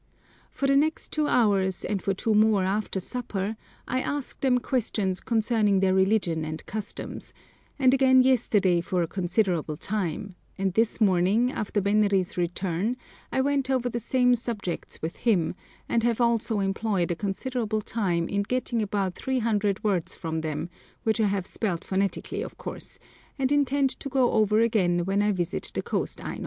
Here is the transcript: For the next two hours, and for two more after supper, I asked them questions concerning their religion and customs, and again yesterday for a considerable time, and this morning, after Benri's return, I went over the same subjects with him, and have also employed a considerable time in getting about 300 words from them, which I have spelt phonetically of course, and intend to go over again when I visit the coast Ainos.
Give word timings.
For 0.49 0.65
the 0.65 0.75
next 0.75 1.11
two 1.13 1.27
hours, 1.27 1.85
and 1.85 2.01
for 2.01 2.15
two 2.15 2.33
more 2.33 2.63
after 2.63 2.99
supper, 2.99 3.55
I 3.87 4.01
asked 4.01 4.41
them 4.41 4.57
questions 4.57 5.19
concerning 5.19 5.79
their 5.79 5.93
religion 5.93 6.43
and 6.43 6.65
customs, 6.65 7.35
and 7.77 7.93
again 7.93 8.23
yesterday 8.23 8.81
for 8.81 9.03
a 9.03 9.07
considerable 9.07 9.77
time, 9.77 10.33
and 10.57 10.73
this 10.73 10.99
morning, 11.01 11.51
after 11.51 11.81
Benri's 11.83 12.35
return, 12.35 12.97
I 13.31 13.41
went 13.41 13.69
over 13.69 13.89
the 13.89 13.99
same 13.99 14.33
subjects 14.33 14.99
with 15.03 15.17
him, 15.17 15.53
and 15.87 16.01
have 16.01 16.19
also 16.19 16.61
employed 16.61 17.11
a 17.11 17.15
considerable 17.15 17.81
time 17.81 18.27
in 18.27 18.41
getting 18.41 18.81
about 18.81 19.13
300 19.13 19.83
words 19.83 20.15
from 20.15 20.41
them, 20.41 20.71
which 21.03 21.21
I 21.21 21.27
have 21.27 21.45
spelt 21.45 21.83
phonetically 21.83 22.41
of 22.41 22.57
course, 22.57 22.97
and 23.37 23.51
intend 23.51 23.91
to 23.99 24.09
go 24.09 24.31
over 24.31 24.61
again 24.61 25.05
when 25.05 25.21
I 25.21 25.31
visit 25.31 25.69
the 25.75 25.83
coast 25.83 26.17
Ainos. 26.21 26.39